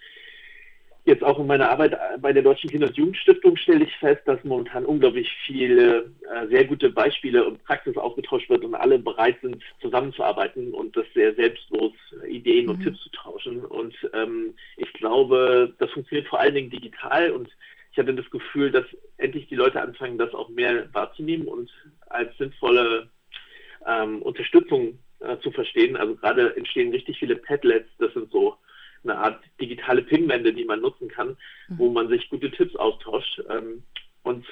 jetzt 1.05 1.23
auch 1.23 1.39
in 1.39 1.47
meiner 1.47 1.69
Arbeit 1.69 1.97
bei 2.21 2.33
der 2.33 2.43
Deutschen 2.43 2.69
Kinder- 2.69 2.87
und 2.87 2.97
Jugendstiftung 2.97 3.55
stelle 3.55 3.85
ich 3.85 3.95
fest, 3.97 4.21
dass 4.25 4.43
momentan 4.43 4.85
unglaublich 4.85 5.29
viele 5.45 6.11
äh, 6.31 6.47
sehr 6.49 6.65
gute 6.65 6.89
Beispiele 6.89 7.45
und 7.45 7.63
Praxis 7.63 7.97
ausgetauscht 7.97 8.49
wird 8.49 8.63
und 8.63 8.75
alle 8.75 8.99
bereit 8.99 9.37
sind, 9.41 9.63
zusammenzuarbeiten 9.81 10.73
und 10.73 10.95
das 10.95 11.05
sehr 11.13 11.33
selbstlos 11.35 11.93
Ideen 12.27 12.65
mhm. 12.65 12.71
und 12.71 12.83
Tipps 12.83 13.01
zu 13.01 13.09
tauschen. 13.11 13.65
Und 13.65 13.95
ähm, 14.13 14.53
ich 14.77 14.91
glaube, 14.93 15.73
das 15.79 15.91
funktioniert 15.91 16.27
vor 16.27 16.39
allen 16.39 16.55
Dingen 16.55 16.69
digital 16.69 17.31
und 17.31 17.49
ich 17.91 17.97
hatte 17.97 18.13
das 18.13 18.29
Gefühl, 18.29 18.71
dass 18.71 18.85
endlich 19.17 19.47
die 19.47 19.55
Leute 19.55 19.81
anfangen, 19.81 20.17
das 20.17 20.33
auch 20.33 20.49
mehr 20.49 20.87
wahrzunehmen 20.93 21.47
und 21.47 21.71
als 22.07 22.37
sinnvolle 22.37 23.09
ähm, 23.87 24.21
Unterstützung 24.21 24.99
äh, 25.19 25.37
zu 25.39 25.51
verstehen. 25.51 25.97
Also 25.97 26.15
gerade 26.15 26.55
entstehen 26.55 26.91
richtig 26.91 27.17
viele 27.17 27.35
Padlets, 27.35 27.89
das 27.97 28.13
sind 28.13 28.31
so 28.31 28.57
eine 29.03 29.17
Art 29.17 29.41
digitale 29.59 30.01
Pinwände, 30.01 30.53
die 30.53 30.65
man 30.65 30.81
nutzen 30.81 31.07
kann, 31.07 31.37
mhm. 31.67 31.77
wo 31.77 31.89
man 31.89 32.09
sich 32.09 32.29
gute 32.29 32.51
Tipps 32.51 32.75
austauscht. 32.75 33.41
Ähm, 33.49 33.83
und 34.23 34.45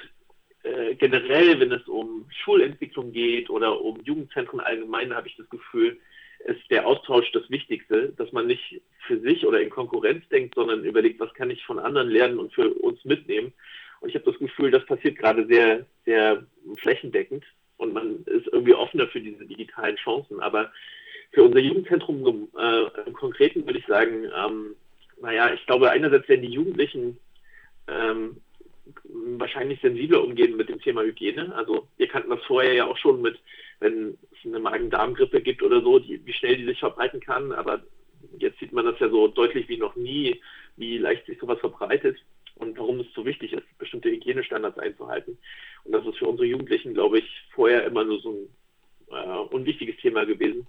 äh, 0.62 0.94
generell, 0.94 1.60
wenn 1.60 1.72
es 1.72 1.86
um 1.86 2.26
Schulentwicklung 2.44 3.12
geht 3.12 3.50
oder 3.50 3.80
um 3.80 4.00
Jugendzentren 4.02 4.60
allgemein, 4.60 5.14
habe 5.14 5.28
ich 5.28 5.36
das 5.36 5.48
Gefühl, 5.50 5.98
ist 6.44 6.70
der 6.70 6.86
Austausch 6.86 7.30
das 7.32 7.48
Wichtigste, 7.50 8.12
dass 8.16 8.32
man 8.32 8.46
nicht 8.46 8.80
für 9.06 9.18
sich 9.20 9.46
oder 9.46 9.60
in 9.60 9.70
Konkurrenz 9.70 10.26
denkt, 10.28 10.54
sondern 10.54 10.84
überlegt, 10.84 11.20
was 11.20 11.34
kann 11.34 11.50
ich 11.50 11.64
von 11.64 11.78
anderen 11.78 12.08
lernen 12.08 12.38
und 12.38 12.52
für 12.52 12.72
uns 12.74 13.04
mitnehmen. 13.04 13.52
Und 14.00 14.10
ich 14.10 14.14
habe 14.14 14.30
das 14.30 14.38
Gefühl, 14.38 14.70
das 14.70 14.86
passiert 14.86 15.18
gerade 15.18 15.46
sehr, 15.46 15.84
sehr 16.04 16.46
flächendeckend 16.76 17.44
und 17.76 17.92
man 17.92 18.24
ist 18.26 18.46
irgendwie 18.52 18.74
offener 18.74 19.08
für 19.08 19.20
diese 19.20 19.44
digitalen 19.46 19.96
Chancen. 19.96 20.40
Aber 20.40 20.72
für 21.30 21.44
unser 21.44 21.60
Jugendzentrum 21.60 22.48
äh, 22.58 23.06
im 23.06 23.12
Konkreten 23.12 23.66
würde 23.66 23.78
ich 23.78 23.86
sagen, 23.86 24.24
ähm, 24.24 24.74
naja, 25.20 25.52
ich 25.52 25.64
glaube, 25.66 25.90
einerseits 25.90 26.28
werden 26.28 26.42
die 26.42 26.52
Jugendlichen 26.52 27.18
ähm, 27.86 28.36
wahrscheinlich 29.04 29.80
sensibler 29.80 30.22
umgehen 30.22 30.56
mit 30.56 30.68
dem 30.68 30.80
Thema 30.80 31.02
Hygiene. 31.02 31.54
Also 31.54 31.86
wir 31.96 32.08
kannten 32.08 32.30
das 32.30 32.42
vorher 32.44 32.72
ja 32.72 32.86
auch 32.86 32.96
schon 32.96 33.20
mit, 33.20 33.38
wenn 33.80 34.16
es 34.32 34.46
eine 34.46 34.58
Magen-Darm-Grippe 34.60 35.40
gibt 35.40 35.62
oder 35.62 35.80
so, 35.82 35.98
die, 35.98 36.24
wie 36.24 36.32
schnell 36.32 36.56
die 36.56 36.64
sich 36.64 36.80
verbreiten 36.80 37.20
kann. 37.20 37.52
Aber 37.52 37.82
jetzt 38.38 38.58
sieht 38.58 38.72
man 38.72 38.84
das 38.84 38.98
ja 39.00 39.08
so 39.08 39.28
deutlich 39.28 39.68
wie 39.68 39.76
noch 39.76 39.96
nie, 39.96 40.40
wie 40.76 40.98
leicht 40.98 41.26
sich 41.26 41.38
sowas 41.38 41.58
verbreitet 41.60 42.18
und 42.56 42.78
warum 42.78 43.00
es 43.00 43.06
so 43.14 43.24
wichtig 43.24 43.52
ist, 43.52 43.78
bestimmte 43.78 44.10
Hygienestandards 44.10 44.78
einzuhalten. 44.78 45.38
Und 45.84 45.92
das 45.92 46.06
ist 46.06 46.18
für 46.18 46.26
unsere 46.26 46.46
Jugendlichen, 46.46 46.94
glaube 46.94 47.18
ich, 47.18 47.42
vorher 47.54 47.84
immer 47.84 48.04
nur 48.04 48.20
so 48.20 48.30
ein 48.30 48.48
äh, 49.10 49.54
unwichtiges 49.54 49.96
Thema 49.98 50.24
gewesen. 50.24 50.66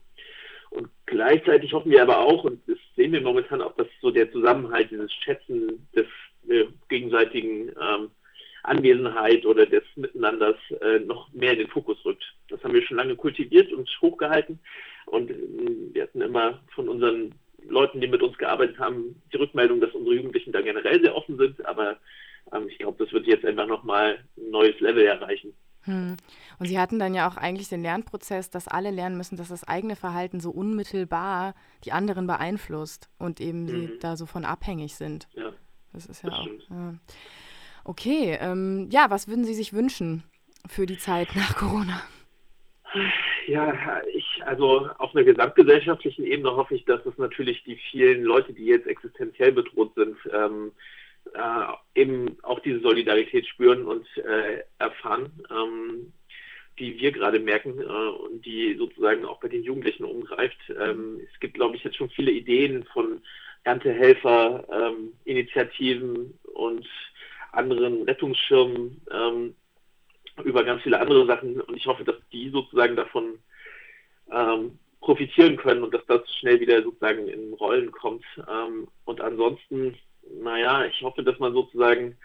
Und 0.70 0.90
gleichzeitig 1.06 1.74
hoffen 1.74 1.92
wir 1.92 2.02
aber 2.02 2.20
auch, 2.20 2.44
und 2.44 2.62
das 2.68 2.78
sehen 2.96 3.12
wir 3.12 3.22
momentan 3.22 3.62
auch, 3.62 3.76
dass 3.76 3.88
so 4.02 4.12
der 4.12 4.32
Zusammenhalt, 4.32 4.92
dieses 4.92 5.12
Schätzen 5.14 5.88
des 5.96 6.06
äh, 6.48 6.66
gegenseitigen 6.90 7.70
ähm, 7.70 8.12
Anwesenheit 8.64 9.46
oder 9.46 9.66
des 9.66 9.84
Miteinanders 9.96 10.58
äh, 10.82 11.00
noch 11.00 11.32
mehr 11.34 11.54
in 11.54 11.60
den 11.60 11.70
Fokus 11.70 11.98
rückt. 12.06 12.24
Das 12.50 12.64
haben 12.64 12.74
wir 12.74 12.84
schon 12.84 12.98
lange 12.98 13.16
kultiviert 13.16 13.72
und 13.74 13.90
hochgehalten. 14.02 14.60
Und 15.06 15.32
äh, 15.32 15.36
wir 15.94 16.04
hatten 16.04 16.22
immer 16.22 16.62
von 16.76 16.88
unseren 16.90 17.34
Leuten, 17.68 18.02
die 18.02 18.08
mit 18.08 18.22
uns 18.22 18.38
gearbeitet 18.38 18.78
haben, 18.80 19.22
die 19.34 19.38
Rückmeldung, 19.38 19.82
dass 19.82 19.94
unsere 19.94 20.16
Jugendlichen 20.16 20.52
da 20.52 20.62
generell 20.62 21.02
sehr 21.02 21.16
offen 21.16 21.38
sind. 21.38 21.66
Aber 21.66 21.98
ähm, 22.54 22.68
ich 22.68 22.78
glaube, 22.78 23.04
das 23.04 23.14
wird 23.14 23.28
jetzt 23.28 23.46
einfach 23.46 23.68
nochmal 23.68 24.20
ein 24.38 24.52
neues 24.52 24.80
Level 24.80 25.06
erreichen. 25.06 25.54
Hm. 25.90 26.18
Und 26.60 26.66
Sie 26.68 26.80
hatten 26.80 27.00
dann 27.00 27.14
ja 27.14 27.28
auch 27.30 27.38
eigentlich 27.38 27.70
den 27.70 27.82
Lernprozess, 27.82 28.50
dass 28.50 28.68
alle 28.68 28.92
lernen 28.92 29.18
müssen, 29.18 29.38
dass 29.38 29.50
das 29.50 29.64
eigene 29.64 29.96
Verhalten 29.96 30.40
so 30.40 30.52
unmittelbar 30.52 31.56
die 31.84 31.92
anderen 31.92 32.28
beeinflusst 32.28 33.10
und 33.18 33.42
eben 33.42 33.64
mhm. 33.64 33.68
sie 33.68 34.00
da 34.00 34.16
so 34.16 34.26
von 34.26 34.46
abhängig 34.46 34.96
sind. 34.96 35.28
Ja. 35.34 35.52
Das 35.94 36.06
ist 36.06 36.24
ja 36.24 36.30
das 36.30 36.40
auch. 36.40 36.48
Ja. 36.70 36.94
Okay, 37.84 38.38
ähm, 38.40 38.88
ja, 38.92 39.10
was 39.10 39.28
würden 39.28 39.46
Sie 39.46 39.54
sich 39.54 39.74
wünschen 39.74 40.24
für 40.68 40.86
die 40.86 40.98
Zeit 40.98 41.36
nach 41.36 41.56
Corona? 41.56 42.02
Ja, 43.48 43.74
ich, 44.14 44.26
also 44.46 44.90
auf 44.98 45.16
einer 45.16 45.24
gesamtgesellschaftlichen 45.24 46.26
Ebene 46.26 46.56
hoffe 46.56 46.76
ich, 46.76 46.86
dass 46.86 47.06
es 47.06 47.18
natürlich 47.18 47.64
die 47.64 47.78
vielen 47.90 48.24
Leute, 48.24 48.54
die 48.54 48.66
jetzt 48.66 48.88
existenziell 48.88 49.52
bedroht 49.52 49.94
sind, 49.96 50.18
ähm, 50.32 50.72
äh, 51.34 52.00
eben 52.00 52.38
auch 52.44 52.60
diese 52.60 52.80
Solidarität 52.80 53.48
spüren 53.48 53.86
und 53.86 54.06
äh, 54.18 54.64
erfahren, 54.80 55.32
ähm, 55.52 56.14
die 56.78 57.00
wir 57.00 57.12
gerade 57.12 57.40
merken 57.40 57.80
äh, 57.80 57.84
und 57.84 58.46
die 58.46 58.76
sozusagen 58.76 59.26
auch 59.26 59.40
bei 59.40 59.48
den 59.48 59.64
Jugendlichen 59.64 60.06
umgreift. 60.06 60.58
Ähm, 60.70 61.22
es 61.32 61.40
gibt, 61.40 61.56
glaube 61.56 61.76
ich, 61.76 61.84
jetzt 61.84 61.98
schon 61.98 62.10
viele 62.10 62.32
Ideen 62.32 62.84
von 62.94 63.22
Erntehelfer, 63.64 64.66
ähm, 64.72 65.14
und 66.54 66.88
anderen 67.52 68.04
Rettungsschirmen 68.04 69.02
ähm, 69.12 69.56
über 70.44 70.64
ganz 70.64 70.82
viele 70.84 71.00
andere 71.00 71.26
Sachen 71.26 71.60
und 71.62 71.76
ich 71.76 71.86
hoffe, 71.88 72.04
dass 72.04 72.16
die 72.32 72.50
sozusagen 72.50 72.96
davon 72.96 73.40
ähm, 74.32 74.80
profitieren 75.02 75.58
können 75.58 75.84
und 75.84 75.94
dass 75.94 76.06
das 76.06 76.22
schnell 76.36 76.60
wieder 76.60 76.82
sozusagen 76.84 77.28
in 77.28 77.54
Rollen 77.54 77.92
kommt. 77.92 78.24
Ähm, 78.50 78.88
und 79.06 79.22
ansonsten 79.22 79.98
naja, 80.42 80.86
ich 80.86 81.02
hoffe, 81.02 81.24
dass 81.24 81.40
man 81.40 81.54
sozusagen 81.54 82.18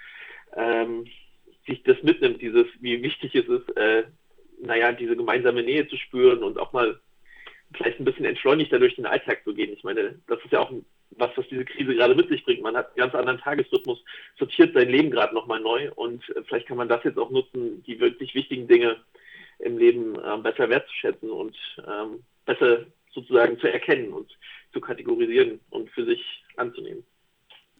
ähm, 0.56 1.06
sich 1.66 1.82
das 1.82 2.02
mitnimmt, 2.02 2.42
dieses, 2.42 2.66
wie 2.80 3.02
wichtig 3.02 3.34
es 3.34 3.48
ist, 3.48 3.76
äh, 3.76 4.04
naja, 4.60 4.92
diese 4.92 5.16
gemeinsame 5.16 5.62
Nähe 5.62 5.88
zu 5.88 5.96
spüren 5.96 6.42
und 6.42 6.58
auch 6.58 6.72
mal 6.72 6.98
vielleicht 7.74 7.98
ein 7.98 8.04
bisschen 8.04 8.24
entschleunigter 8.24 8.78
durch 8.78 8.94
den 8.96 9.06
Alltag 9.06 9.42
zu 9.44 9.54
gehen. 9.54 9.72
Ich 9.72 9.84
meine, 9.84 10.18
das 10.26 10.38
ist 10.44 10.52
ja 10.52 10.60
auch 10.60 10.72
was, 11.16 11.30
was 11.36 11.48
diese 11.48 11.64
Krise 11.64 11.94
gerade 11.94 12.14
mit 12.14 12.28
sich 12.28 12.44
bringt. 12.44 12.62
Man 12.62 12.76
hat 12.76 12.88
einen 12.88 12.96
ganz 12.96 13.14
anderen 13.14 13.40
Tagesrhythmus, 13.40 14.02
sortiert 14.38 14.74
sein 14.74 14.88
Leben 14.88 15.10
gerade 15.10 15.34
nochmal 15.34 15.60
neu 15.60 15.90
und 15.92 16.28
äh, 16.30 16.42
vielleicht 16.46 16.66
kann 16.66 16.76
man 16.76 16.88
das 16.88 17.04
jetzt 17.04 17.18
auch 17.18 17.30
nutzen, 17.30 17.82
die 17.84 18.00
wirklich 18.00 18.34
wichtigen 18.34 18.68
Dinge 18.68 18.96
im 19.60 19.78
Leben 19.78 20.16
äh, 20.16 20.36
besser 20.38 20.68
wertzuschätzen 20.68 21.30
und 21.30 21.56
ähm, 21.86 22.22
besser 22.44 22.86
sozusagen 23.12 23.58
zu 23.58 23.70
erkennen 23.70 24.12
und 24.12 24.36
zu 24.72 24.80
kategorisieren 24.80 25.60
und 25.70 25.90
für 25.90 26.04
sich 26.04 26.44
anzunehmen. 26.56 27.04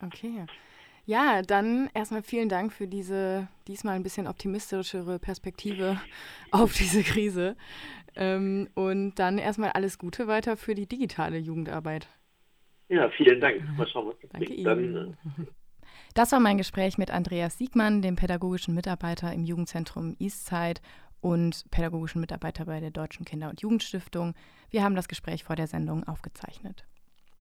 Okay. 0.07 0.47
Ja, 1.07 1.43
dann 1.43 1.91
erstmal 1.93 2.23
vielen 2.23 2.49
Dank 2.49 2.73
für 2.73 2.89
diese 2.89 3.49
diesmal 3.69 3.97
ein 3.97 4.03
bisschen 4.03 4.27
optimistischere 4.27 5.19
Perspektive 5.19 6.01
auf 6.51 6.73
diese 6.73 7.03
Krise. 7.03 7.57
Ähm, 8.17 8.69
und 8.75 9.17
dann 9.17 9.39
erstmal 9.39 9.71
alles 9.71 9.99
Gute 9.99 10.27
weiter 10.29 10.57
für 10.57 10.75
die 10.75 10.87
digitale 10.87 11.39
Jugendarbeit. 11.39 12.09
Ja, 12.89 13.11
vielen 13.11 13.41
Dank. 13.41 13.63
Mal 13.77 13.87
schauen, 13.89 14.09
was 14.09 14.31
Danke 14.31 14.47
bringt. 14.47 14.67
Dann, 14.67 15.17
äh 15.39 15.45
das 16.15 16.33
war 16.33 16.41
mein 16.41 16.59
Gespräch 16.59 16.97
mit 16.97 17.11
Andreas 17.11 17.59
Siegmann, 17.59 18.03
dem 18.03 18.17
pädagogischen 18.17 18.75
Mitarbeiter 18.75 19.33
im 19.33 19.45
Jugendzentrum 19.45 20.17
Eastside 20.19 20.81
und 21.21 21.65
pädagogischen 21.71 22.21
Mitarbeiter 22.21 22.67
bei 22.67 22.81
der 22.81 22.91
Deutschen 22.91 23.25
Kinder- 23.25 23.51
und 23.51 23.61
Jugendstiftung. 23.61 24.35
Wir 24.71 24.85
haben 24.85 24.95
das 24.95 25.09
Gespräch 25.09 25.45
vor 25.45 25.57
der 25.57 25.67
Sendung 25.67 26.05
aufgezeichnet. 26.05 26.85